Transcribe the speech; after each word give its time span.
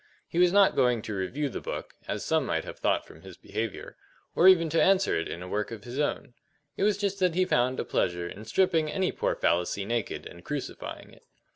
He 0.27 0.39
was 0.39 0.51
not 0.51 0.75
going 0.75 1.03
to 1.03 1.13
review 1.15 1.47
the 1.47 1.61
book 1.61 1.93
(as 2.07 2.25
some 2.25 2.43
might 2.43 2.63
have 2.65 2.79
thought 2.79 3.05
from 3.05 3.21
his 3.21 3.37
behaviour), 3.37 3.97
or 4.33 4.47
even 4.47 4.67
to 4.69 4.81
answer 4.81 5.15
it 5.15 5.27
in 5.27 5.43
a 5.43 5.47
work 5.47 5.69
of 5.69 5.83
his 5.83 5.99
own. 5.99 6.33
It 6.75 6.81
was 6.81 6.97
just 6.97 7.19
that 7.19 7.35
he 7.35 7.45
found 7.45 7.79
a 7.79 7.85
pleasure 7.85 8.27
in 8.27 8.45
stripping 8.45 8.89
any 8.89 9.11
poor 9.11 9.35
fallacy 9.35 9.85
naked 9.85 10.25
and 10.25 10.43
crucifying 10.43 11.11
it. 11.13 11.27